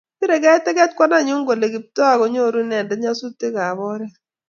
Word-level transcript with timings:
biregei 0.19 0.63
teket 0.65 0.91
kwandanyu 0.97 1.35
kole 1.47 1.65
Kiptooo 1.73 2.15
konyoru 2.19 2.59
inen 2.63 2.89
nyosutiekab 3.01 3.77
oret 3.91 4.13